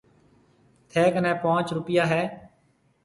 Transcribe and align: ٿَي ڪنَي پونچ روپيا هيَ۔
ٿَي 0.89 1.03
ڪنَي 1.13 1.31
پونچ 1.41 1.67
روپيا 1.77 2.03
هيَ۔ 2.11 2.23